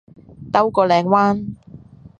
[0.51, 1.45] 兜個靚彎